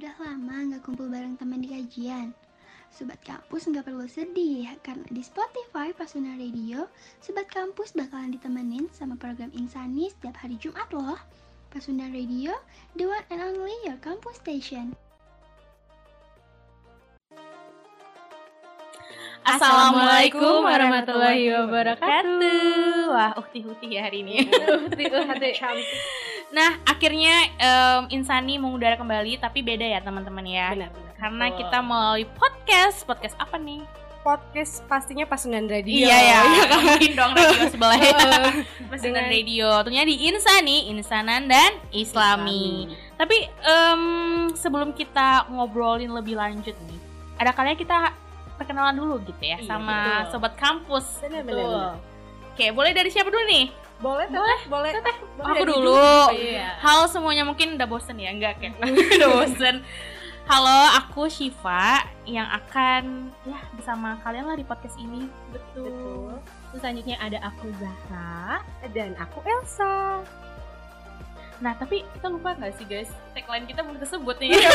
[0.00, 2.32] Udah lama nggak kumpul bareng teman di kajian.
[2.88, 6.88] Sobat kampus nggak perlu sedih, karena di Spotify Pasuna Radio,
[7.20, 11.20] Sobat kampus bakalan ditemenin sama program Insani setiap hari Jumat loh.
[11.68, 12.56] Pasuna Radio,
[12.96, 14.96] the one and only your campus station.
[19.44, 23.04] Assalamualaikum warahmatullahi wabarakatuh.
[23.12, 24.48] Wah, ukti-ukti ya hari ini.
[24.48, 26.29] Ukti-ukti.
[26.50, 30.74] Nah, akhirnya em, Insani mengudara kembali, tapi beda ya teman-teman ya.
[30.74, 31.14] Benar-benar.
[31.14, 33.04] Karena kita melalui podcast.
[33.04, 33.82] Podcast apa nih?
[34.20, 36.04] podcast pastinya Pasundan Radio.
[36.04, 38.20] Iya ya, nggak mungkin dong radio sebelah ya.
[38.92, 39.68] Pasundan Dengan- Radio.
[39.80, 42.84] Tentunya di Insani, Insanan dan Islami.
[43.16, 44.02] Tapi em,
[44.52, 47.00] sebelum kita ngobrolin lebih lanjut nih,
[47.40, 47.98] ada kalanya kita
[48.60, 50.36] perkenalan dulu gitu ya Iya, sama betul.
[50.36, 51.06] sobat kampus.
[51.24, 51.92] Benar, benar, benar.
[52.52, 53.72] Oke, boleh dari siapa dulu nih?
[54.00, 54.92] Boleh, boleh, boleh.
[54.96, 55.92] Boleh Aku dari dulu.
[56.32, 56.68] Iya.
[56.80, 58.72] Halo semuanya mungkin udah bosen ya, enggak kan?
[59.20, 59.84] udah bosen.
[60.48, 65.28] Halo, aku Shiva yang akan ya bersama kalian lah di podcast ini.
[65.52, 66.40] Betul.
[66.72, 68.64] Terus selanjutnya ada aku Zahra.
[68.90, 70.24] Dan aku Elsa.
[71.60, 73.12] Nah, tapi kita lupa nggak sih guys?
[73.36, 74.48] Tagline kita belum tersebut nih.
[74.56, 74.70] Iya,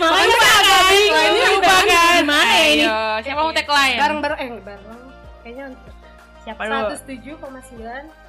[0.00, 0.62] Makanya lupa kan?
[0.64, 2.16] tagline-nya lupa kan?
[2.24, 2.84] gimana ini?
[3.20, 3.98] Siapa mau tagline?
[4.00, 5.00] Bareng-bareng eh bareng.
[5.44, 5.64] Kayaknya
[6.40, 6.88] Siapa dulu?
[7.44, 8.24] 107,9.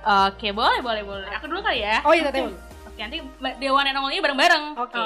[0.00, 1.28] Oke, boleh, boleh, boleh.
[1.36, 2.00] Aku dulu kali ya.
[2.04, 2.40] Oh iya, tadi.
[2.40, 4.64] Oke, nanti Mbak Dewan and Only bareng-bareng.
[4.80, 5.04] Oke.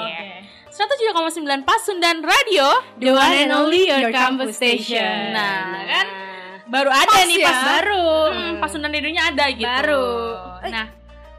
[0.71, 2.67] 107,9 Pasundan Radio.
[2.99, 5.31] The one and only your campus station.
[5.31, 6.05] Nah, kan
[6.67, 7.47] baru ada Pas nih ya.
[7.47, 8.07] pas baru.
[8.31, 8.35] Hmm.
[8.35, 9.63] Hmm, Pasundan Radionya ada gitu.
[9.63, 10.07] Baru.
[10.67, 10.85] Nah,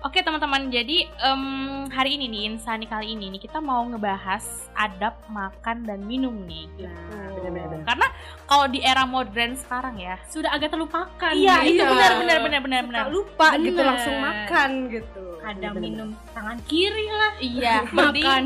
[0.07, 0.71] oke teman-teman.
[0.71, 1.43] Jadi em,
[1.91, 6.71] hari ini nih Insani kali ini nih kita mau ngebahas adab makan dan minum nih.
[6.77, 6.87] Gitu.
[6.87, 7.83] Nah, benar-benar.
[7.85, 8.07] Karena
[8.47, 11.33] kalau di era modern sekarang ya, Sudah agak terlupakan.
[11.35, 11.91] iya itu iya.
[11.91, 13.05] benar benar benar benar benar.
[13.11, 13.87] Lupa gitu Bener.
[13.91, 15.25] langsung makan gitu.
[15.43, 15.83] Kadang Benar-benar.
[15.83, 17.33] minum tangan kiri lah.
[17.39, 18.43] Iya, Makan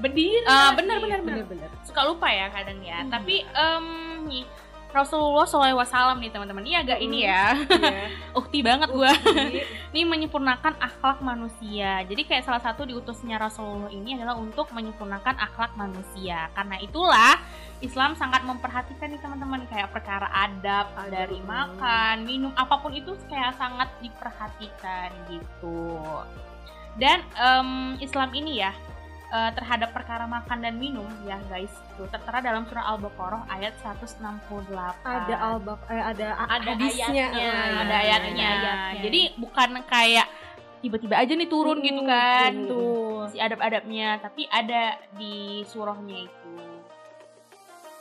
[0.00, 0.46] berdiri.
[0.46, 0.72] Lah.
[0.72, 1.36] benar benar benar.
[1.42, 1.68] Benar-benar.
[1.84, 3.02] Suka lupa ya kadang ya.
[3.02, 3.10] Hmm.
[3.10, 3.84] Tapi em
[4.24, 4.44] nih
[4.90, 6.62] Rasulullah SAW nih teman-teman.
[6.66, 7.54] Ini agak ini ya.
[7.56, 8.06] Iya.
[8.38, 9.10] Ukti banget gua.
[9.14, 9.62] Jadi,
[9.94, 12.04] ini menyempurnakan akhlak manusia.
[12.04, 16.50] Jadi kayak salah satu diutusnya Rasulullah ini adalah untuk menyempurnakan akhlak manusia.
[16.52, 17.40] Karena itulah
[17.80, 21.08] Islam sangat memperhatikan nih teman-teman kayak perkara adab Adab.
[21.08, 25.96] dari makan, minum, apa pun itu kayak sangat diperhatikan gitu.
[27.00, 28.74] Dan em, Islam ini ya
[29.30, 34.18] eh, terhadap perkara makan dan minum ya guys itu tertera dalam surah Al-Baqarah ayat 168.
[35.00, 37.06] ada albak eh, ada ada hadisnya.
[37.30, 37.98] ayatnya, Ah, ada iya.
[38.00, 38.48] ayatnya.
[38.50, 39.00] ayatnya.
[39.00, 40.26] Jadi bukan kayak
[40.80, 42.52] tiba-tiba aja nih turun Hmm, gitu kan.
[42.56, 42.66] hmm.
[42.66, 44.82] Tuh, si adab-adabnya, tapi ada
[45.14, 46.54] di surahnya itu.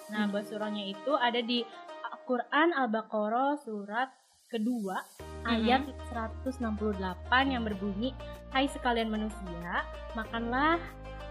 [0.09, 1.61] Nah, buat surahnya itu ada di
[2.09, 4.09] Al-Quran Al-Baqarah surat
[4.47, 5.05] kedua
[5.43, 6.57] ayat 168
[7.45, 8.17] yang berbunyi
[8.49, 9.85] Hai sekalian manusia,
[10.17, 10.81] makanlah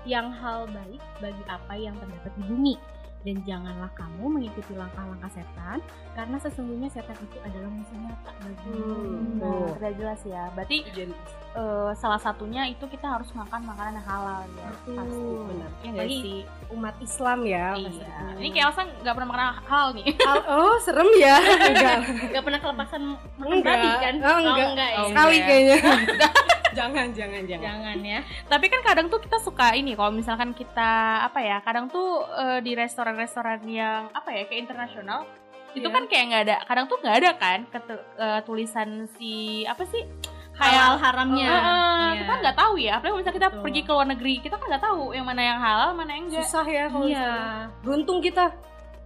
[0.09, 2.75] yang hal baik bagi apa yang terdapat di bumi
[3.19, 5.83] dan janganlah kamu mengikuti langkah-langkah setan
[6.15, 8.79] karena sesungguhnya setan itu adalah musuh nyata bagimu.
[8.79, 9.19] Hmm.
[9.37, 9.69] Nah, Oh.
[9.75, 10.43] sudah jelas ya.
[10.55, 11.13] Berarti Jadi,
[11.53, 14.69] eh, salah satunya itu kita harus makan makanan yang halal ya.
[14.71, 15.27] Betul, Pasti.
[15.45, 16.07] benar.
[16.09, 16.41] Sih?
[16.69, 17.67] umat Islam ya.
[17.75, 17.89] Iya.
[17.91, 18.19] pastinya.
[18.39, 20.07] Ini kayak Elsa nggak pernah makan halal nih.
[20.23, 21.37] Al- oh serem ya
[21.69, 21.97] enggak
[22.29, 23.03] Gak pernah kelepasan
[23.35, 23.75] makan Enggak.
[23.75, 24.15] babi kan?
[24.21, 24.69] Oh, enggak.
[24.71, 24.97] enggak ya.
[24.97, 25.77] Oh, sekali kayaknya
[26.79, 28.21] jangan jangan jangan Jangan ya.
[28.45, 30.93] Tapi kan kadang tuh kita suka ini kalau misalkan kita
[31.25, 35.27] apa ya, kadang tuh eh, di restoran-restoran yang apa ya kayak internasional
[35.71, 35.93] itu Iya.
[35.93, 39.33] kan kayak nggak ada, kadang tuh nggak ada kan ketu- eh, tulisan si
[39.65, 40.03] apa sih
[40.55, 41.47] Halal haramnya.
[41.47, 42.19] Eh, eh, Iya.
[42.19, 43.63] kita nggak tahu ya, apalagi misalnya kita Betul.
[43.63, 46.43] pergi ke luar negeri, kita kan nggak tahu yang mana yang halal, mana yang enggak.
[46.43, 47.15] susah ya kalau Iya.
[47.15, 47.47] misalnya.
[47.79, 48.45] beruntung kita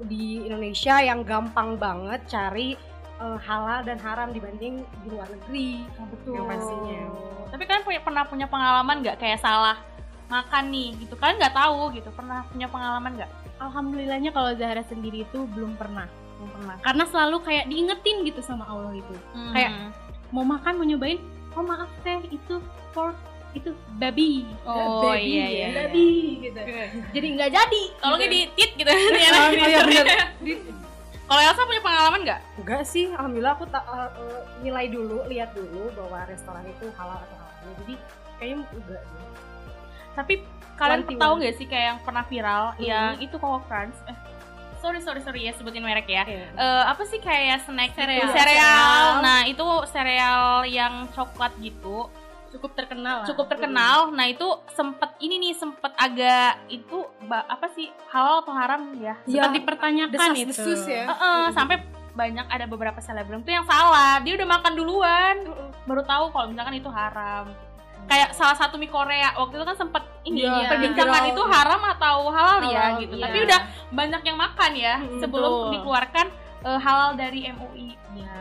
[0.00, 2.72] di Indonesia yang gampang banget cari
[3.22, 6.34] eh, halal dan haram dibanding di luar negeri Betul.
[6.34, 7.00] yang pastinya
[7.52, 9.76] Tapi kalian punya, pernah punya pengalaman nggak kayak salah
[10.32, 11.14] makan nih gitu?
[11.20, 12.08] Kalian nggak tahu gitu?
[12.16, 13.30] Pernah punya pengalaman nggak?
[13.60, 16.08] Alhamdulillahnya kalau Zahra sendiri itu belum pernah.
[16.40, 16.74] Belum pernah.
[16.80, 19.14] Karena selalu kayak diingetin gitu sama Allah itu.
[19.52, 19.92] Kayak
[20.32, 21.20] mau makan mau nyobain,
[21.52, 22.56] oh maaf teh itu
[22.96, 23.14] pork
[23.52, 24.48] itu babi.
[24.64, 25.48] oh Baby iya ya.
[25.52, 25.66] iya.
[25.84, 26.08] Babi
[26.40, 26.60] gitu.
[27.12, 27.82] Jadi nggak jadi.
[28.00, 28.34] Tolongnya gitu.
[28.34, 28.88] di tit gitu.
[28.88, 30.06] oh, oh, iya bener.
[30.40, 30.81] Di-
[31.22, 32.40] Kalau Elsa punya pengalaman nggak?
[32.56, 34.10] enggak sih alhamdulillah aku tak eh,
[34.60, 37.94] nilai dulu lihat dulu bahwa restoran itu halal atau haram jadi
[38.36, 39.28] kayaknya enggak deh.
[40.12, 40.34] Tapi
[40.74, 42.82] kalian tahu nggak sih kayak yang pernah viral Hmm.
[42.82, 43.96] yang itu Coco Crunch?
[44.04, 44.16] Eh,
[44.76, 46.26] sorry sorry sorry ya sebutin merek ya.
[46.26, 46.46] Iya.
[46.52, 48.02] Eh, apa sih kayak snack gitu?
[48.02, 48.28] Sereal.
[48.28, 49.04] Sereal.
[49.22, 52.10] Nah itu sereal yang coklat gitu.
[52.52, 53.26] Cukup terkenal lah.
[53.26, 53.96] cukup terkenal.
[54.10, 59.16] Nah itu sempet ini nih sempet agak itu apa sih halal atau haram ya?
[59.22, 59.40] Iya.
[59.40, 60.52] Sempat dipertanyakan itu.
[60.52, 61.04] Desas-desus ya.
[61.08, 61.76] Heeh, sampai
[62.12, 64.20] banyak ada beberapa selebgram tuh yang salah.
[64.20, 65.36] Dia udah makan duluan,
[65.82, 67.48] baru tahu kalau misalkan itu haram.
[68.02, 71.30] kayak salah satu mie Korea waktu itu kan sempat ini Iya, perbincangan viral.
[71.30, 73.22] itu haram atau halal ya Halal, gitu iya.
[73.22, 73.60] tapi udah
[73.92, 75.70] banyak yang makan ya Mm, sebelum betul.
[75.70, 76.26] dikeluarkan
[76.60, 78.34] eh, halal dari MUI ya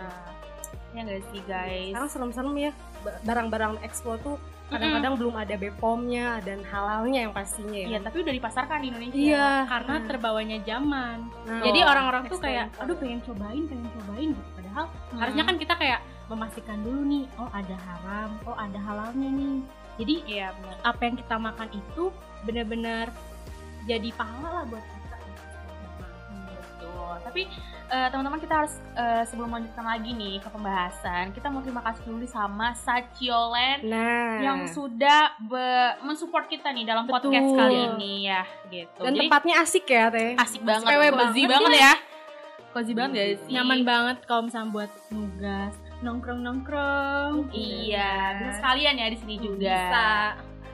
[0.92, 2.72] ya nggak sih guys Sekarang serem-serem ya
[3.02, 4.38] barang-barang ekspor tuh
[4.72, 7.88] kadang-kadang belum ada BPOM-nya dan halalnya yang pastinya ya.
[7.92, 9.20] Iya, tapi udah dipasarkan di Indonesia.
[9.20, 9.50] Iya.
[9.68, 11.18] karena terbawanya zaman.
[11.44, 14.50] Nah, Jadi orang-orang tuh kayak, aduh pengen cobain, pengen cobain gitu.
[14.56, 15.20] Padahal Hmm.
[15.20, 16.00] harusnya kan kita kayak
[16.32, 19.58] memastikan dulu nih, oh ada haram, oh ada halalnya nih.
[20.00, 20.76] Jadi benar.
[20.88, 22.04] apa yang kita makan itu
[22.48, 23.12] benar-benar
[23.84, 25.01] jadi pahala lah buat kita.
[27.22, 27.48] Tapi
[27.92, 32.04] eh, teman-teman kita harus eh, sebelum melanjutkan lagi nih ke pembahasan, kita mau terima kasih
[32.08, 35.36] dulu sama Saciolen Nah, yang sudah
[36.02, 37.32] mensupport kita nih dalam Betul.
[37.32, 39.02] podcast kali ini ya, gitu.
[39.04, 40.32] dan Jadi tempatnya asik ya, Teh.
[40.38, 41.94] asik banget, cozy banget banget ya.
[42.72, 43.52] Cozy banget gak sih?
[43.52, 47.52] Nyaman banget kalau misalnya buat nugas, nongkrong-nongkrong.
[47.52, 49.76] Iya, bisa sekalian ya di sini juga.
[49.76, 50.08] Bisa.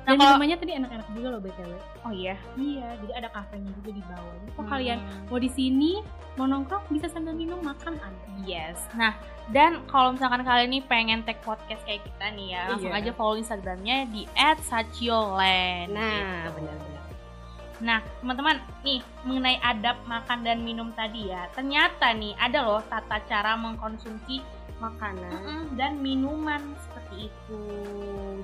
[0.07, 1.71] Nah, Dan kalau- rumahnya tadi enak-enak juga loh BTW.
[2.01, 2.35] Oh iya.
[2.55, 4.33] Iya, jadi ada kafenya juga di bawah.
[4.33, 4.71] Jadi kalau Hmm.
[4.71, 5.91] kalian mau di sini,
[6.33, 8.23] mau nongkrong bisa sambil minum makan ada.
[8.41, 8.79] Yes.
[8.93, 9.19] Nah,
[9.49, 13.03] dan kalau misalkan kalian nih pengen tag podcast kayak kita nih ya, langsung Iya.
[13.03, 14.23] aja follow Instagramnya di
[14.63, 15.91] @sacioland.
[15.91, 16.51] Nah, gitu.
[16.55, 16.95] benar-benar.
[17.77, 23.19] Nah, teman-teman, nih mengenai adab makan dan minum tadi ya, ternyata nih ada loh tata
[23.21, 24.39] cara mengkonsumsi
[24.77, 25.29] Makanan.
[25.31, 27.61] mm-mm, dan minuman seperti itu.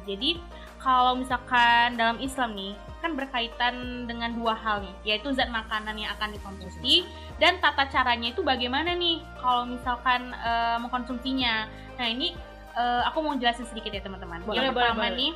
[0.03, 0.41] Jadi
[0.83, 6.11] kalau misalkan dalam Islam nih kan berkaitan dengan dua hal nih, yaitu zat makanan yang
[6.15, 7.07] akan dikonsumsi
[7.39, 11.67] dan tata caranya itu bagaimana nih kalau misalkan eh, mengkonsumsinya.
[11.99, 12.35] Nah ini
[12.75, 14.43] eh, aku mau jelasin sedikit ya teman-teman.
[14.51, 15.19] Yang pertama boleh.
[15.19, 15.31] nih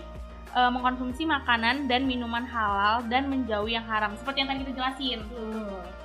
[0.56, 5.20] eh, mengkonsumsi makanan dan minuman halal dan menjauhi yang haram seperti yang tadi kita jelasin.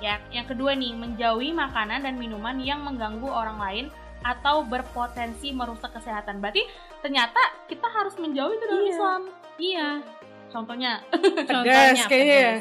[0.03, 3.85] Ya, yang kedua nih menjauhi makanan dan minuman yang mengganggu orang lain
[4.23, 6.39] atau berpotensi merusak kesehatan.
[6.39, 6.63] Berarti
[6.99, 7.37] ternyata
[7.67, 8.89] kita harus menjauhi itu dalam Iya.
[8.89, 9.21] Islam.
[9.55, 9.87] Iya.
[10.49, 10.91] Contohnya,
[11.65, 12.55] Gas kayaknya ya.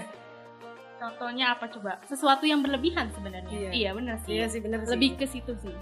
[0.96, 1.98] contohnya apa coba?
[2.04, 3.50] Sesuatu yang berlebihan sebenarnya.
[3.50, 3.70] Iya.
[3.70, 4.30] Iya bener sih.
[4.32, 4.88] Iya sih sih.
[4.88, 5.74] Lebih ke situ sih.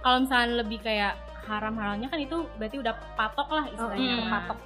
[0.00, 1.14] Kalau misalnya lebih kayak
[1.44, 4.30] haram-haramnya kan itu berarti udah patok lah istilahnya Mm.
[4.30, 4.58] patok.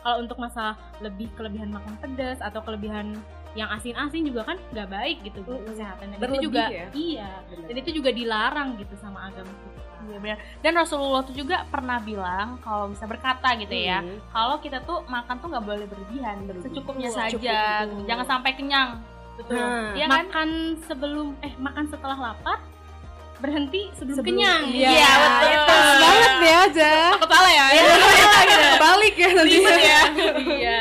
[0.00, 3.12] Kalau untuk masalah lebih kelebihan makan pedas atau kelebihan
[3.52, 6.14] yang asin-asin juga kan nggak baik gitu buat kesehatan.
[6.14, 6.86] Dan itu juga ya?
[6.92, 7.30] iya.
[7.44, 7.66] Bener.
[7.66, 9.78] Dan itu juga dilarang gitu sama agama kita.
[10.00, 10.38] Iya benar.
[10.58, 14.18] Dan Rasulullah tuh juga pernah bilang kalau bisa berkata gitu ya, Hmm.
[14.28, 18.06] kalau kita tuh makan tuh nggak boleh berlebihan, secukupnya saja, gitu.
[18.06, 19.02] jangan sampai kenyang.
[19.36, 19.56] Betul.
[19.56, 20.12] Nah, Iya kan?
[20.20, 20.48] makan
[20.80, 22.58] sebelum eh makan setelah lapar
[23.40, 24.62] berhenti sebelum, Sebelum- kenyang.
[24.68, 25.60] Iya, Iya, betul.
[25.64, 26.92] Pas banget ya aja.
[27.16, 27.64] Aku salah ya?
[28.76, 29.56] Balik ya nanti.
[29.56, 30.00] Ribet ya.
[30.44, 30.80] iya.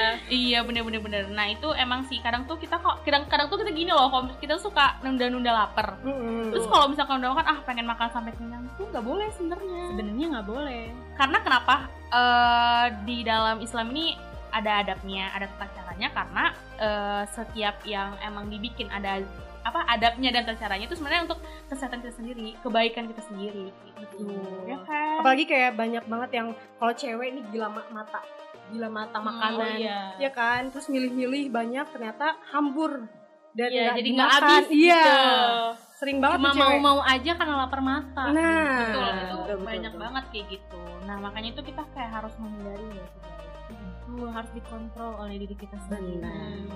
[0.59, 1.23] Iya bener bener bener.
[1.31, 4.27] Nah itu emang sih kadang tuh kita kok kadang kadang tuh kita gini loh, kalau
[4.44, 5.95] kita suka nunda-nunda lapar.
[6.03, 6.51] Mm-mm.
[6.51, 9.83] Terus kalau misalkan udah makan ah pengen makan sampai kenyang tuh nggak boleh sebenarnya.
[9.88, 10.83] Sebenarnya nggak boleh.
[11.15, 11.75] Karena kenapa?
[12.11, 14.19] Eh, di dalam Islam ini
[14.51, 16.44] ada adabnya, ada tata caranya karena
[16.75, 19.23] eh, setiap yang emang dibikin ada
[19.63, 21.39] apa adabnya dan tata caranya itu sebenarnya untuk
[21.71, 24.27] kesehatan kita sendiri, kebaikan kita sendiri gitu.
[24.27, 24.44] Betul.
[24.67, 25.23] Ya kan?
[25.23, 28.19] Apalagi kayak banyak banget yang kalau cewek ini gila ma- mata,
[28.69, 29.77] gila mata makanan.
[29.77, 30.00] iya.
[30.18, 33.06] Ya kan, terus milih-milih banyak ternyata hambur
[33.51, 35.04] dan Iya, nggak jadi nggak habis Iya.
[35.04, 35.18] gitu.
[36.00, 36.69] Sering banget Cuma tuh cewek.
[36.71, 38.24] mau-mau aja karena lapar mata.
[38.31, 40.04] Nah, betul itu betul, betul, banyak betul.
[40.06, 43.06] banget kayak gitu nah makanya itu kita kayak harus menghindari ya.
[43.68, 46.21] Itu harus dikontrol oleh diri kita sendiri.
[46.21, 46.69] Hmm.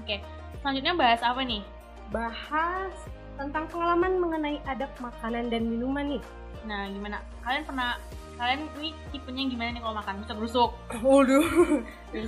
[0.00, 0.16] oke
[0.58, 1.62] selanjutnya bahas apa nih
[2.08, 2.96] Bahas
[3.36, 6.22] tentang pengalaman mengenai adab makanan dan minuman nih.
[6.64, 8.00] nah gimana kalian pernah
[8.38, 10.14] kalian ini tipenya gimana nih kalau makan?
[10.22, 10.70] Bisa berusuk.
[11.02, 11.46] Waduh.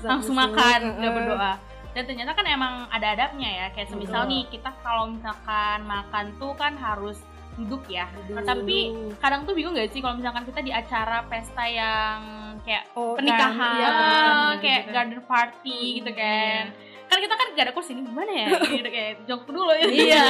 [0.05, 1.53] langsung makan nggak berdoa.
[1.91, 3.67] Dan ternyata kan emang ada adabnya ya.
[3.71, 4.31] Kayak semisal Betul.
[4.31, 7.19] nih kita kalau misalkan makan tuh kan harus
[7.57, 8.07] duduk ya.
[8.27, 8.47] Duduk.
[8.47, 8.79] tapi
[9.19, 12.19] kadang tuh bingung gak sih kalau misalkan kita di acara pesta yang
[12.63, 13.59] kayak Oh, pernikahan.
[13.59, 14.93] kan, iya, ah, pernikahan kayak gitu.
[14.95, 16.63] garden party gitu kan.
[17.11, 18.49] Kan kita kan gak ada kursi ini gimana ya?
[18.79, 19.71] Gitu kayak jongkok dulu.
[19.75, 20.27] Ya Iya.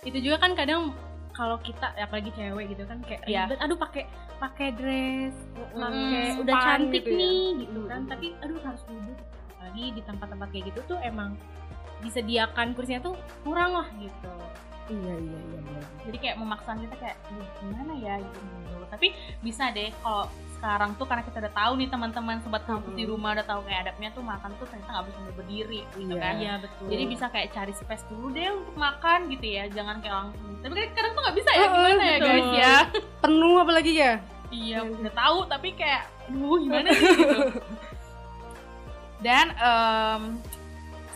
[0.00, 0.96] itu juga kan kadang
[1.40, 3.48] kalau kita ya apalagi cewek gitu kan kayak Iya.
[3.48, 4.04] ribet aduh pakai
[4.36, 5.32] pakai dress
[5.72, 7.16] pakai Hmm, udah cantik gitu ya.
[7.16, 7.88] nih gitu Mm.
[7.88, 9.18] kan tapi aduh harus duduk
[9.50, 11.30] apalagi di tempat-tempat kayak gitu tuh emang
[12.00, 14.32] disediakan kursinya tuh kurang lah gitu
[14.90, 15.58] Iya, iya, iya.
[15.60, 15.82] benar.
[16.02, 18.40] jadi kayak memaksa kita kayak "Aduh, gimana ya gitu
[18.90, 23.00] tapi bisa deh kalau sekarang tuh karena kita udah tahu nih teman-teman sobat kampus di
[23.00, 23.14] Mm-mm.
[23.14, 26.20] rumah udah tahu kayak adabnya tuh makan tuh ternyata nggak bisa berdiri gitu Iya.
[26.20, 29.96] kan iya betul jadi bisa kayak cari space dulu deh untuk makan gitu ya jangan
[30.00, 32.26] kayak langsung tapi kan kadang tuh nggak bisa ya gimana ya betul.
[32.26, 32.74] guys ya
[33.22, 34.12] Penuh apalagi ya?
[34.50, 37.38] iya udah tahu tapi kayak aduh gimana sih gitu
[39.24, 40.22] dan em,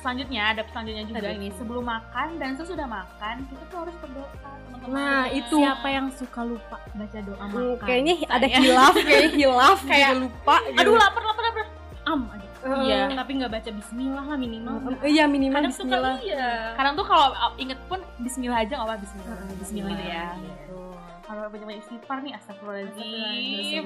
[0.04, 1.34] selanjutnya adab selanjutnya juga Adab.
[1.34, 5.56] ini sebelum makan dan sesudah makan kita tuh harus berdoa teman-teman Nah, itu.
[5.56, 7.80] Siapa yang suka lupa baca doa Hmm, makan?
[7.82, 8.60] kayaknya ada Saya.
[8.60, 10.56] hilaf, kayak hilaf, Kayak, lupa.
[10.62, 10.78] gitu.
[10.78, 11.64] aduh lapar lapar lapar
[12.04, 12.48] am aja.
[12.62, 13.00] Eh, iya.
[13.10, 14.74] Tapi nggak baca Bismillah lah minimal.
[14.98, 16.16] eh, Iya minimal Kadang suka Bismillah.
[16.20, 16.48] iya.
[16.74, 20.76] kadang tuh kalau inget pun Bismillah aja nggak apa Bismillah Heeh, Bismillah gitu ya Gitu.
[21.24, 23.84] Kalau banyak-banyak istighfar nih astagfirullahaladzim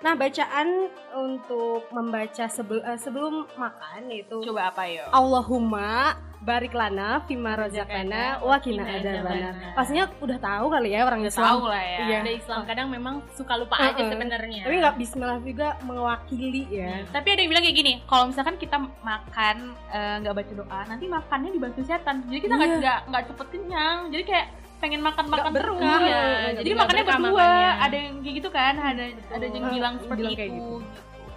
[0.00, 0.68] Nah, bacaan
[1.12, 8.56] untuk membaca sebelum sebelum makan itu coba apa yo Allahumma barik lana fima razaqana wa
[8.56, 9.76] qina adzabana.
[9.76, 11.48] Pastinya udah tahu kali ya orang udah Islam.
[11.52, 12.18] tahu lah ya Iya.
[12.18, 13.92] Ada Islam kadang memang suka lupa Heeh.
[13.92, 14.62] aja sebenarnya.
[14.64, 17.04] Tapi nggak bismillah juga mewakili ya.
[17.10, 19.56] tapi ada yang bilang kayak gini kalau misalkan kita makan
[19.90, 23.98] eh, nggak baca doa nanti makannya dibantu setan jadi kita nggak nggak nggak cepet kenyang
[24.08, 24.46] jadi kayak
[24.80, 26.22] pengen makan makan Nggak terus ya
[26.56, 27.72] jadi makannya berdua makannya.
[27.78, 30.72] ada yang kayak gitu kan ada ada yang Ah, bilang seperti bilang itu kayak gitu.
[30.72, 30.76] gitu.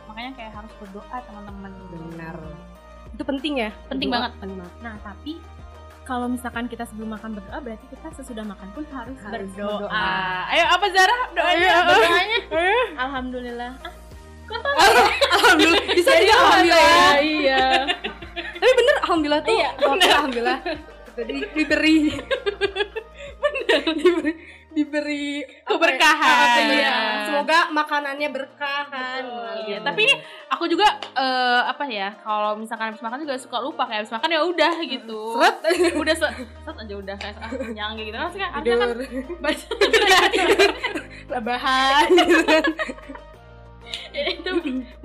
[0.08, 2.38] makanya kayak harus berdoa teman-teman Benar.
[3.10, 3.70] Itu penting ya?
[3.86, 4.32] Penting Berdoa, banget.
[4.40, 4.76] penting banget.
[4.80, 5.34] Nah, tapi
[6.04, 9.86] kalau misalkan kita sebelum makan berdoa berarti kita sesudah makan pun harus, Harus berdoa.
[9.86, 10.10] berdoa.
[10.50, 12.40] ayo apa Zara doanya Doanya
[12.98, 13.72] alhamdulillah.
[15.32, 15.84] Alhamdulillah.
[15.94, 17.14] Bisa juga alhamdulillah.
[17.22, 17.64] iya.
[18.34, 19.54] Tapi bener alhamdulillah tuh.
[19.54, 20.60] Iya, Oke, alhamdulillah.
[21.14, 21.98] Jadi diberi
[23.82, 24.34] diberi
[24.74, 25.70] diberi ya?
[25.70, 26.66] Keberkahan.
[26.66, 26.98] Iya.
[27.30, 29.22] Semoga makanannya berkah kan.
[29.70, 30.16] Iya, tapi ini
[30.50, 34.34] aku juga eh, apa ya kalau misalkan habis makan juga suka lupa kayak habis makan
[34.34, 35.56] ya udah gitu Seret.
[35.94, 36.28] udah se
[36.66, 38.90] set aja udah kayak ah, kenyang gitu harusnya kan harusnya kan
[39.42, 39.66] baca
[41.34, 42.64] rebahan kan.
[44.10, 44.50] Ya, itu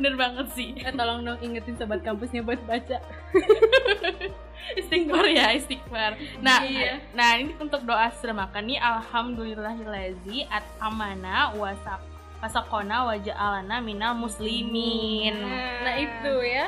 [0.00, 2.96] bener banget sih Eh, tolong dong ingetin sobat kampusnya buat baca.
[4.74, 7.00] istighfar ya istighfar nah Iya.
[7.12, 12.00] nah ini untuk doa sudah makan nih alhamdulillahilazi at amana wasak
[12.38, 15.34] wasakona waja'alana minal muslimin
[15.82, 16.66] Nah, itu ya.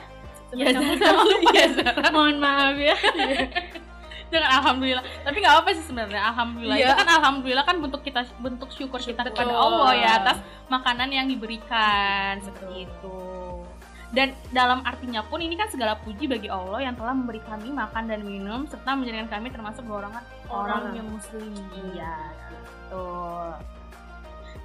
[0.51, 1.07] ya lupa
[1.53, 2.11] ya Zara.
[2.11, 2.97] mohon maaf ya.
[4.31, 6.87] jangan alhamdulillah tapi nggak apa sih sebenarnya alhamdulillah Iya.
[6.87, 9.51] itu kan alhamdulillah kan bentuk kita bentuk syukur kita kepada.
[9.51, 13.15] Allah ya atas makanan yang diberikan seperti itu
[14.11, 18.11] dan dalam artinya pun ini kan segala puji bagi Allah yang telah memberi kami makan
[18.11, 20.95] dan minum serta menjadikan kami termasuk golongan orang Orang.
[20.99, 21.55] yang muslim.
[21.95, 22.15] Iya
[22.51, 23.07] gitu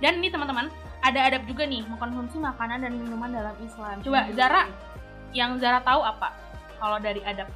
[0.04, 0.68] dan ini teman-teman
[1.06, 4.02] ada adab juga nih mengkonsumsi makanan dan minuman dalam Islam.
[4.02, 4.66] Coba Zara
[5.32, 6.34] yang Zara tahu apa?
[6.82, 7.48] Kalau dari adab.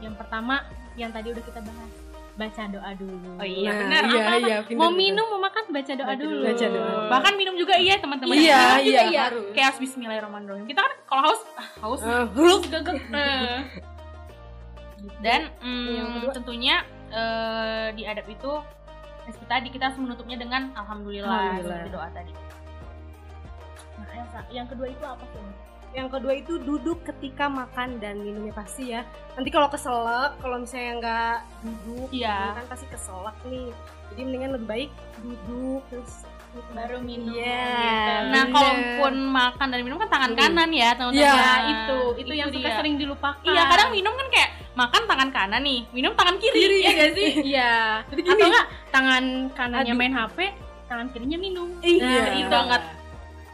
[0.00, 0.64] Yang pertama
[0.94, 2.09] yang tadi udah kita bahas
[2.40, 3.30] baca doa dulu.
[3.36, 4.02] Oh iya, Nah, benar.
[4.02, 6.32] Iya, iya, bener, Mau minum mau makan baca doa Baca dulu.
[6.32, 6.46] dulu.
[6.48, 6.94] Baca doa.
[7.12, 8.32] Bahkan minum juga iya teman-teman.
[8.32, 9.20] Iya, Minum juga iya, iya.
[9.28, 9.44] harus.
[9.52, 10.64] Kayak harus Bismillahirrahmanirrahim.
[10.64, 12.00] Kita kan kalau haus, ah, haus.
[12.00, 12.62] Ah, huluk.
[12.64, 12.96] Gegek.
[13.12, 13.58] Eh.
[15.20, 16.32] Dan mm, Yang kedua?
[16.36, 16.76] tentunya
[17.08, 18.52] eh, di adab itu
[19.24, 21.88] seperti tadi kita harus menutupnya dengan alhamdulillah, Alhamdulillah.
[21.88, 22.32] doa tadi.
[23.96, 25.40] Nah, yang kedua itu apa sih?
[25.90, 29.02] Yang kedua itu duduk ketika makan dan minumnya pasti ya.
[29.34, 32.54] Nanti kalau keselak, kalau misalnya nggak duduk, Iya.
[32.54, 33.74] kan pasti keselak nih.
[34.10, 36.12] Jadi mendingan lebih baik duduk terus
[36.74, 37.30] Baru minum.
[37.30, 37.62] Iya.
[37.62, 38.10] gitu.
[38.26, 38.46] Nah, Bener.
[38.50, 40.40] kalaupun makan dan minum kan tangan Hmm.
[40.40, 41.22] kanan ya, teman-teman.
[41.22, 41.30] Iya.
[41.32, 42.74] Nah, itu, itu, yang suka dia.
[42.74, 43.46] sering dilupakan.
[43.46, 46.78] Iya, kadang minum kan kayak makan tangan kanan nih, minum tangan kiri, Kiri.
[46.82, 47.30] ya gak sih?
[47.46, 47.72] Iya.
[48.02, 48.34] Jadi gini.
[48.34, 50.00] Atau enggak tangan kanannya Aduh.
[50.02, 50.38] main HP,
[50.90, 51.68] tangan kirinya minum.
[51.78, 52.02] Iya.
[52.02, 52.82] Nah, itu banget.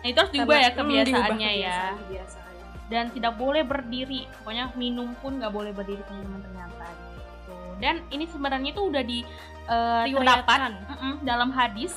[0.07, 1.51] Nah, itu harus diubah ya hmm, kebiasaannya diubah ya.
[1.51, 2.53] kebiasaan, kebiasaan.
[2.87, 8.25] dan tidak boleh berdiri pokoknya minum pun nggak boleh berdiri teman-teman ternyata gitu dan ini
[8.31, 9.27] sebenarnya itu udah di
[9.67, 11.91] eh, terdapat mm-mm, dalam hadis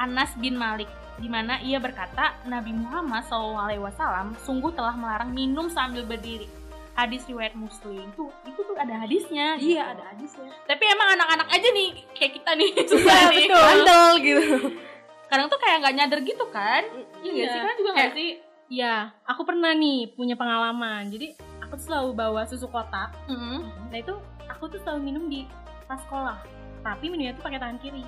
[0.00, 0.88] Anas bin Malik
[1.20, 6.48] di mana ia berkata Nabi Muhammad SAW sungguh telah melarang minum sambil berdiri
[6.94, 9.76] hadis riwayat Muslim tuh itu tuh ada hadisnya gitu.
[9.76, 10.50] Iya, ada hadisnya.
[10.64, 13.60] tapi emang anak-anak aja nih kayak kita nih Iya, susah nih betul.
[13.60, 14.56] Bandel gitu.
[15.34, 16.82] kadang tuh kayak nggak nyadar gitu kan
[17.20, 17.46] iya Iya.
[17.48, 18.30] sih kan juga nggak sih
[18.64, 21.12] Iya, aku pernah nih punya pengalaman.
[21.12, 23.12] Jadi aku tuh selalu bawa susu kotak.
[23.28, 23.60] Mm-mm.
[23.92, 24.16] Nah itu
[24.48, 25.44] aku tuh selalu minum di
[25.84, 26.40] pas sekolah.
[26.80, 28.00] Tapi minumnya tuh pakai tangan kiri.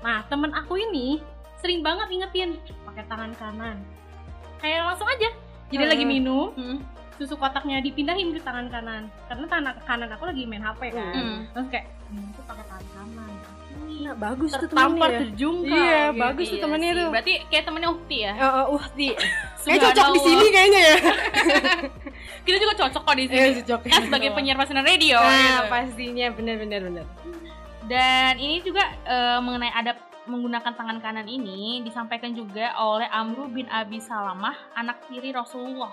[0.00, 1.20] Nah temen aku ini
[1.60, 3.76] sering banget ingetin pakai tangan kanan.
[4.56, 5.28] Kayak langsung aja.
[5.68, 5.92] Jadi Hmm.
[5.92, 6.80] lagi minum, Mm-mm.
[7.14, 9.12] susu kotaknya dipindahin ke tangan kanan.
[9.28, 11.12] Karena tangan kanan aku lagi main HP kan.
[11.12, 11.38] Mm.
[11.52, 13.32] Terus kayak minum tuh pakai tangan kanan.
[13.94, 15.18] Nah, bagus tuh temennya ya.
[15.22, 15.76] terjungkal.
[15.76, 16.20] Iya, gitu.
[16.20, 16.98] bagus tuh Iya temennya sih.
[16.98, 17.08] tuh.
[17.10, 19.08] berarti kayak temennya Ukti ya Oh, oh, uh, di.
[19.12, 19.22] Kayak
[19.56, 19.84] Subhanallah.
[19.92, 20.96] cocok di sini kayaknya ya.
[22.44, 23.78] kita juga cocok kok di sini Iya, cocok.
[23.86, 25.62] kan sebagai penyiar pasangan radio Nah, gitu.
[25.68, 26.80] pastinya benar benar
[27.84, 33.68] dan ini juga eh, mengenai adab menggunakan tangan kanan ini disampaikan juga oleh Amru bin
[33.68, 35.92] Abi Salamah anak tiri Rasulullah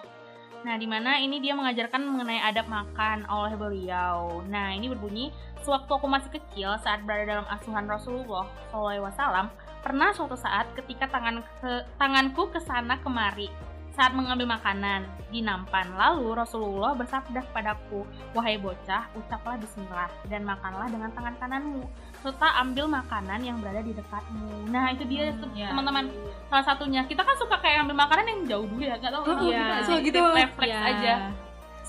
[0.61, 4.45] Nah, di mana ini dia mengajarkan mengenai adab makan oleh beliau.
[4.45, 9.47] Nah, ini berbunyi, sewaktu aku masih kecil saat berada dalam asuhan Rasulullah SAW,
[9.81, 13.49] pernah suatu saat ketika tangan ke, tanganku ke sana kemari
[13.91, 15.83] saat mengambil makanan di nampan.
[15.99, 21.83] Lalu Rasulullah bersabda kepadaku, "Wahai bocah, ucaplah bismillah dan makanlah dengan tangan kananmu
[22.23, 25.75] serta ambil makanan yang berada di dekatmu." Nah, itu dia tuh, ya.
[25.75, 26.07] teman-teman.
[26.47, 29.43] Salah satunya kita kan suka kayak ambil makanan yang jauh dulu ya, nggak tahu kenapa
[29.43, 29.67] Iya.
[29.83, 30.19] So, gitu.
[30.23, 30.79] refleks Iya.
[30.87, 31.13] aja.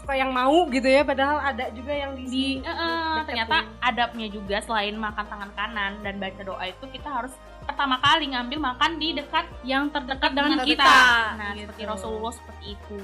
[0.03, 3.23] Suka yang mau gitu ya padahal ada juga yang di, Di eh, eh, deketin.
[3.25, 7.31] ternyata adabnya juga selain makan tangan kanan dan baca doa itu kita harus
[7.63, 10.83] pertama kali ngambil makan di dekat yang terdekat dengan kita.
[10.83, 10.95] kita.
[11.33, 11.63] Nah, Gitu.
[11.65, 12.99] seperti Rasulullah seperti itu.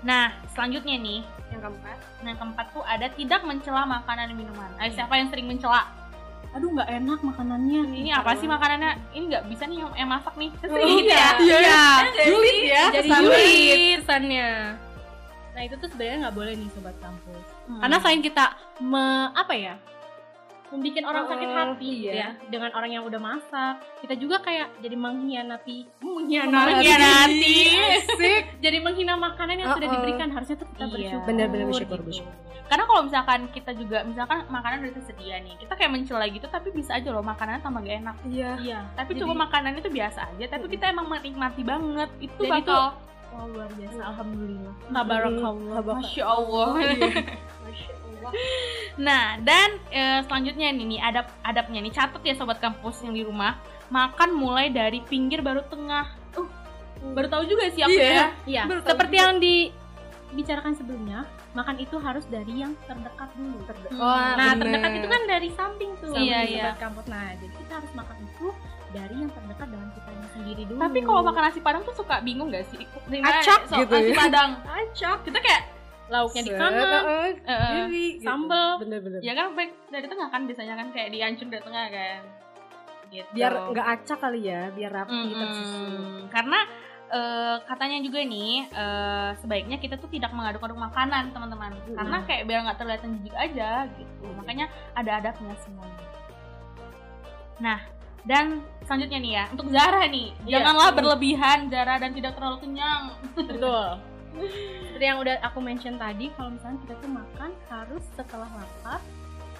[0.00, 4.70] Nah, selanjutnya nih, yang keempat yang keempat tuh ada tidak mencela makanan dan minuman.
[4.78, 5.90] Ayo siapa yang sering mencela?
[6.54, 7.80] Aduh nggak enak makanannya.
[7.90, 8.90] Ini apa sih makanannya?
[9.10, 10.54] Ini nggak bisa nih yang yang masak nih.
[10.54, 11.18] Oh, Sering iya.
[11.18, 11.28] ya.
[11.42, 11.82] Iya.
[12.06, 13.26] Jadi- Julid ya Jadi kesannya.
[13.34, 14.50] julid kesannya.
[15.56, 17.46] Nah itu tuh sebenarnya nggak boleh nih sobat kampus.
[17.64, 17.80] Hmm.
[17.80, 18.44] Karena selain kita
[18.78, 19.74] me, apa ya
[20.66, 22.12] membuat orang Oh, sakit hati iya.
[22.12, 27.54] ya dengan orang yang udah masak, kita juga kayak jadi mengkhianati, Mengkhianati.
[28.66, 29.96] Jadi menghina makanan yang sudah Uh-uh.
[30.02, 30.28] diberikan.
[30.28, 30.92] Harusnya tuh kita Iya.
[30.92, 31.26] bersyukur.
[31.30, 32.06] Benar-benar bersyukur, gitu.
[32.26, 32.34] bersyukur.
[32.66, 36.68] Karena kalau misalkan kita juga misalkan makanan udah tersedia nih, kita kayak mencela gitu tapi
[36.74, 38.16] bisa aja loh makanannya tambah gak enak.
[38.26, 38.50] Iya.
[38.58, 38.78] Iya.
[38.98, 42.10] Tapi Jadi- coba makanan itu biasa aja, tapi kita emang menikmati banget.
[42.18, 42.82] Itu Dan bakal
[43.36, 44.00] Wah luar biasa.
[44.00, 44.72] Alhamdulillah.
[44.88, 45.78] Tabarakallah.
[46.00, 46.68] Masya Allah.
[47.68, 48.30] Masya Allah.
[48.96, 53.22] Nah, dan eh, selanjutnya nih, nih adab adabnya nih catat ya sobat kampus yang di
[53.22, 53.60] rumah.
[53.92, 56.10] Makan mulai dari pinggir baru tengah.
[56.34, 56.48] Uh,
[57.12, 58.08] baru tahu juga sih aku Iya.
[58.10, 58.26] ya.
[58.48, 58.62] Iya.
[58.66, 59.22] Tahu Seperti juga.
[59.22, 61.18] yang dibicarakan sebelumnya,
[61.54, 63.62] makan itu harus dari yang terdekat dulu.
[63.94, 64.80] Wah, nah, bener.
[64.80, 66.10] terdekat itu kan dari samping tuh.
[66.18, 66.70] Iya, Sobat iya.
[66.80, 67.04] kampus.
[67.06, 68.46] Nah, jadi kita harus makan itu
[68.96, 70.78] dari yang terdekat dengan kita sendiri dulu.
[70.80, 72.80] Tapi kalau makan nasi padang tuh suka bingung gak sih?
[73.20, 74.16] Acak so- gitu nasi ya.
[74.16, 74.50] padang.
[74.64, 75.62] acak Kita kayak
[76.06, 78.30] lauknya di kanan, uh-uh, eh, eh, kiri, gitu.
[78.30, 78.68] sambel.
[78.78, 82.20] bener-bener ya kan baik dari tengah kan biasanya kan kayak diancur dari tengah kan.
[83.06, 83.30] Gitu.
[83.38, 85.38] biar nggak acak kali ya biar rapi Mm-mm.
[85.38, 85.94] tersusun
[86.26, 86.58] Karena
[87.06, 91.94] eh, katanya juga nih eh, sebaiknya kita tuh tidak mengaduk-aduk makanan teman-teman Mm.
[91.94, 96.06] karena kayak biar nggak terlihat jijik aja gitu makanya ada adabnya semuanya
[97.62, 97.78] nah
[98.26, 100.52] dan selanjutnya nih ya untuk Zara nih Iya.
[100.56, 103.02] janganlah berlebihan Zara dan tidak terlalu kenyang
[103.34, 103.86] betul.
[104.86, 109.00] Seperti yang udah aku mention tadi, kalau misalnya kita tuh makan harus setelah lapar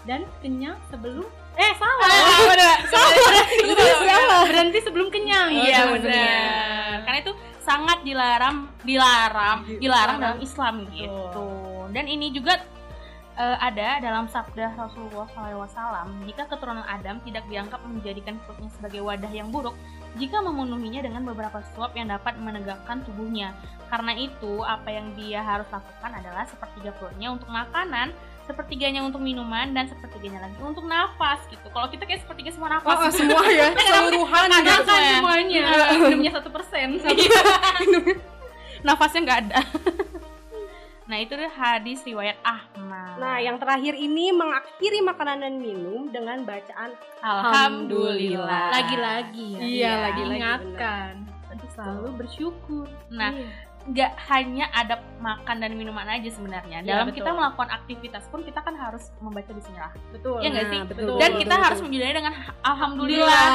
[0.03, 2.12] dan kenyang sebelum eh salah.
[3.51, 3.73] Itu
[4.05, 4.45] salah.
[4.45, 5.49] Berhenti sebelum kenyang.
[5.51, 10.19] iya Oh, benar karena itu sangat dilarang dilarang Dilarang.
[10.19, 11.41] dalam Islam gitu
[11.91, 12.61] dan ini juga
[13.37, 19.31] eh, ada dalam sabda Rasulullah SAW jika keturunan Adam tidak dianggap menjadikan perutnya sebagai wadah
[19.31, 19.77] yang buruk
[20.16, 23.53] jika memenuhinya dengan beberapa suap yang dapat menegakkan tubuhnya
[23.92, 28.11] karena itu apa yang dia harus lakukan adalah sepertiga perutnya untuk makanan
[28.46, 32.96] sepertiganya untuk minuman dan sepertiganya lagi untuk nafas gitu kalau kita kayak sepertiga semua nafas
[32.96, 35.14] oh, oh, semua ya keseluruhan Makan gitu semuanya.
[35.18, 35.64] semuanya.
[35.99, 36.88] Minumnya satu persen.
[37.03, 37.42] Iya.
[38.87, 39.59] nafasnya nggak ada
[41.07, 43.16] nah itu tuh hadis riwayat Ahmad.
[43.23, 46.92] Nah yang terakhir ini mengakhiri makanan dan minum dengan bacaan
[47.23, 48.75] alhamdulillah.
[48.75, 49.61] Lagi-lagi ya.
[49.62, 51.12] Iya, lagi-lagi, Ingatkan.
[51.47, 52.87] Untuk selalu bersyukur.
[53.09, 53.33] nah
[53.87, 57.22] nggak hanya adab makan dan minuman aja sebenarnya Iya, dalam betul.
[57.22, 60.42] kita melakukan aktivitas pun kita kan harus membaca bismillah betul.
[60.42, 60.79] Iya nggak sih?
[60.79, 61.87] Nah, betul, dan betul, kita betul, harus betul.
[61.87, 63.46] menjadinya dengan alhamdulillah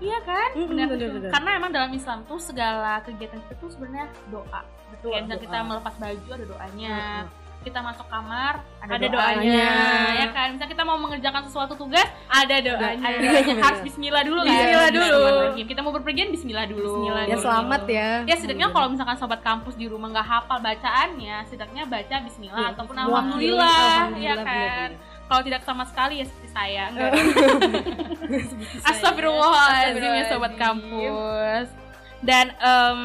[0.00, 1.30] iya kan Mm-mm, benar bener, bener.
[1.30, 5.58] karena emang dalam Islam tuh segala kegiatan kita tuh sebenarnya doa Betul, kayak misalnya kita
[5.58, 5.68] doa.
[5.68, 7.43] melepas baju ada doanya Mm-mm.
[7.64, 9.40] Kita masuk kamar ada, Ada doanya.
[9.40, 9.72] doanya.
[10.14, 13.00] ya kan misalnya kita mau mengerjakan sesuatu tugas ada doanya.
[13.00, 15.00] ada doanya harus Bismillah dulu kan Bismillah dulu.
[15.00, 15.66] Bismillahirrahmanirrahim.
[15.66, 17.42] kita mau berpergian Bismillah dulu Bismillah ya dulu.
[17.42, 22.16] selamat ya ya setidaknya kalau misalkan sobat kampus di rumah nggak hafal bacaannya setidaknya baca
[22.22, 22.94] Bismillah Iya, ataupun.
[22.94, 24.90] Alhamdulillah, Alhamdulillah, ya kan
[25.24, 27.10] kalau tidak sama sekali ya seperti saya enggak
[28.84, 28.84] Astagfirullah.
[28.90, 31.68] Astagfirullahaladzim ya sobat kampus
[32.20, 33.00] Dan em,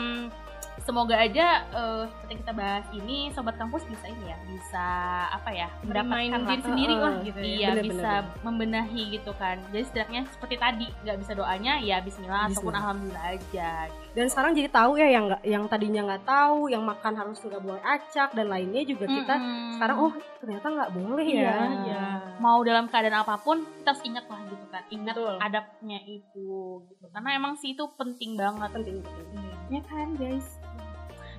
[0.80, 4.88] semoga aja eh, yang kita bahas ini sobat kampus bisa ini ya bisa
[5.30, 7.50] apa ya mendapatkan diri rasa- sendiri lah gitu ya.
[7.50, 11.98] Iya Bener, bisa bener, membenahi gitu kan Jadi setidaknya seperti tadi nggak bisa doanya ya
[12.00, 12.80] Bismillah, ataupun Bismillah.
[12.80, 13.72] Alhamdulillah aja
[14.10, 17.60] dan sekarang jadi tahu ya yang nggak yang tadinya nggak tahu yang makan harus nggak
[17.60, 19.72] boleh acak dan lainnya juga kita Mm-mm.
[19.74, 22.04] sekarang oh ternyata nggak boleh Iya, ya iya.
[22.38, 25.36] Mau dalam keadaan apa pun kita harus ingat lah gitu kan Ingat Betul.
[25.40, 26.50] adabnya itu
[26.86, 29.46] gitu Karena emang sih itu penting banget penting penting.
[29.70, 30.48] Ya kan guys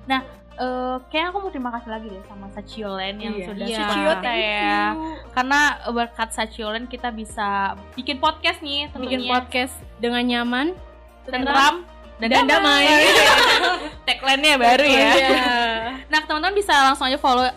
[0.05, 3.45] Nah eh kayaknya aku mau terima kasih lagi deh sama Sachiolen yang Iya.
[3.47, 3.77] sudah Iya.
[3.79, 4.79] support Sachio, kita ya
[5.31, 5.59] Karena
[5.89, 7.47] berkat Sachiolen kita bisa
[7.95, 9.15] bikin podcast nih tentunya.
[9.15, 10.67] Bikin podcast dengan nyaman
[11.23, 11.87] Tentram
[12.19, 12.85] dan, dan damai.
[14.05, 15.11] Tagline-nya baru ya.
[16.11, 17.47] Nah teman-teman bisa langsung aja follow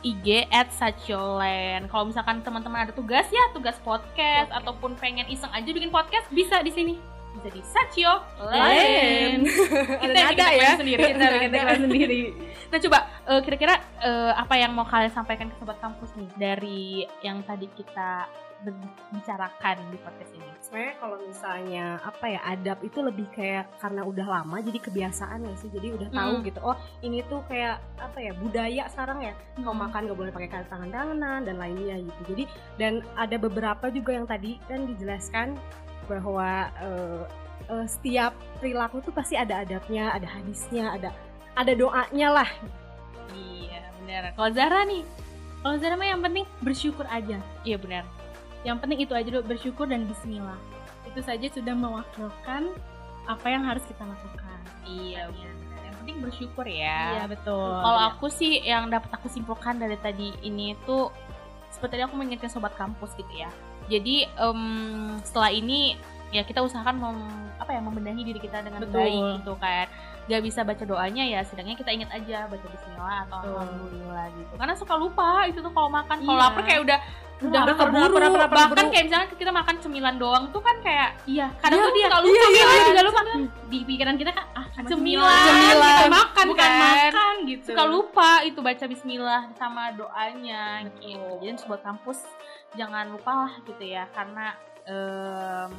[0.00, 5.68] IG at Sachiolen Kalau misalkan teman-teman ada tugas ya tugas podcast Ataupun pengen iseng aja
[5.68, 6.94] bikin podcast bisa di sini
[7.32, 9.46] bisa di Satyo Lain.
[10.02, 10.72] kita Ada yang ya.
[10.76, 12.22] sendiri Kita bikin tagline sendiri.
[12.66, 16.82] nah coba eh, kira-kira eh, apa yang mau kalian sampaikan ke sobat kampus nih dari
[17.20, 18.26] yang tadi kita
[19.10, 24.26] bicarakan di podcast ini sebenarnya kalau misalnya apa ya adab itu lebih kayak karena udah
[24.28, 26.44] lama jadi kebiasaan ya sih jadi udah tahu Mm.
[26.44, 29.80] gitu oh ini tuh kayak apa ya budaya sekarang ya kalau Mm.
[29.80, 32.44] makan gak boleh pakai tangan tanganan dan lainnya gitu jadi
[32.76, 35.56] dan ada beberapa juga yang tadi kan dijelaskan
[36.10, 36.48] bahwa
[36.82, 37.20] eh,
[37.70, 41.10] eh, setiap perilaku tuh pasti ada adabnya ada hadisnya ada
[41.54, 42.50] ada doanya lah
[43.30, 45.06] iya benar kalau Zara nih
[45.60, 47.36] Kalau Zara mah yang penting bersyukur aja.
[47.62, 48.08] iya benar
[48.64, 50.56] Yang penting itu aja dulu bersyukur dan bismillah.
[51.04, 52.72] Itu saja sudah mewakilkan
[53.24, 54.56] apa yang harus kita lakukan.
[54.88, 55.52] iya benar.
[55.84, 57.76] yang penting bersyukur ya Iya betul.
[57.76, 61.12] Kalau aku sih yang dapat aku simpulkan dari tadi ini tuh
[61.68, 63.52] seperti tadi aku mengingatkan sobat kampus gitu ya.
[63.90, 64.60] Jadi em,
[65.20, 65.98] setelah ini
[66.30, 69.02] ya kita usahakan mem- apa ya membenahi diri kita dengan Betul.
[69.02, 69.86] baik gitu kan.
[70.24, 73.50] Gak bisa baca doanya ya, sedangnya kita ingat aja baca Bismillah atau Betul.
[73.52, 74.52] Alhamdulillah gitu.
[74.54, 76.44] Karena suka lupa itu tuh kalau makan, kalau Iya.
[76.46, 76.98] lapar kayak udah
[77.40, 78.14] udah Lapar, keburu.
[78.14, 81.48] lapar, lapar, lapar, Bahkan kayak misalnya kita makan cemilan doang tuh kan kayak iya.
[81.56, 82.68] kadang Iya, tuh dia suka iya, lupa iya, kan?
[82.70, 82.84] iya.
[82.84, 83.20] juga lupa
[83.66, 85.90] Di pikiran kita kan ah cuma Cemilan, Cemilan.
[85.90, 87.64] kita makan bukan kan makan gitu.
[87.66, 91.20] suka lupa itu baca bismillah sama doanya gitu.
[91.38, 92.18] Jadi buat kampus
[92.72, 94.52] jangan lupa lah gitu ya karena
[94.84, 95.70] em,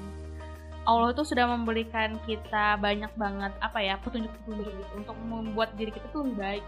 [0.82, 6.10] Allah itu sudah memberikan kita banyak banget apa ya petunjuk-petunjuk gitu untuk membuat diri kita
[6.10, 6.66] tuh lebih baik.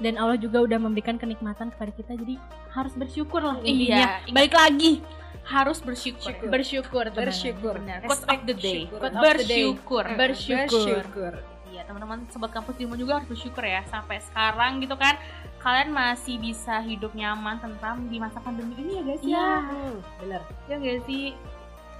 [0.00, 2.34] Dan Allah juga udah memberikan kenikmatan kepada kita jadi
[2.70, 3.96] harus bersyukur lah Iya, intinya.
[3.98, 4.10] ingat.
[4.32, 4.92] Balik lagi
[5.40, 6.30] Harus bersyukur.
[6.30, 6.48] Syukur.
[6.48, 7.18] bersyukur teman.
[7.18, 8.00] bersyukur Benar.
[8.02, 8.80] Quote of the day.
[8.86, 9.14] Quote.
[9.16, 10.04] Bersyukur.
[10.14, 11.32] Bersyukur.
[11.70, 15.16] Iya teman-teman sobat kampus di rumah juga harus bersyukur ya sampai sekarang gitu kan
[15.58, 19.26] kalian masih bisa hidup nyaman tentram di masa pandemi ini ya guys ya.
[19.26, 19.48] Iya.
[19.62, 21.24] Hmm, bener Ya gak sih?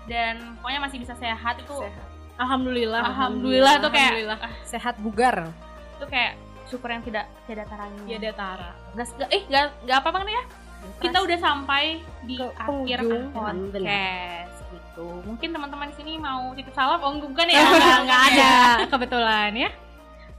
[0.04, 2.06] Dan pokoknya masih bisa sehat itu Sehat.
[2.36, 3.02] Alhamdulillah.
[3.04, 4.38] Alhamdulillah tuh kayak Alhamdulillah.
[4.64, 5.36] sehat bugar
[5.96, 6.32] itu kayak
[6.70, 8.00] syukur yang tidak tidak taranya.
[8.06, 8.70] Tiada tara.
[8.94, 10.44] Nggak- eh nggak nggak apa banget ya.
[10.96, 11.84] Kita udah sampai
[12.24, 12.98] di Ke akhir
[13.34, 15.06] podcast gitu.
[15.26, 17.00] Mungkin teman-teman di sini mau titip salam?
[17.00, 17.60] Oh bukan ya?
[18.00, 18.50] Nggak ada
[18.88, 19.70] kebetulan ya.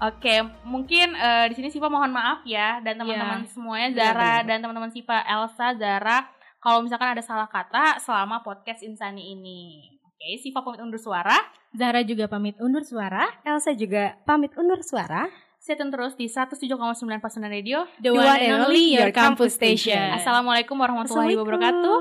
[0.02, 0.34] Oke,
[0.66, 4.50] mungkin eh, di sini Siva mohon maaf ya dan teman-teman semuanya Zara Benar-benar.
[4.50, 6.26] dan teman-teman Siva Elsa Zara
[6.58, 9.94] kalau misalkan ada salah kata selama podcast Insani ini.
[10.02, 11.38] Oke, Siva pamit undur suara.
[11.72, 13.30] Zara juga pamit undur suara.
[13.46, 15.30] Elsa juga pamit undur suara
[15.62, 17.86] Stay tune terus di 107,9 Pasundan Radio.
[18.02, 20.18] The one and only your campus station.
[20.18, 21.98] Assalamualaikum warahmatullahi wabarakatuh.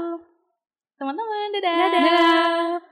[0.96, 1.76] Teman-teman, dadah.
[1.92, 2.89] Dadah.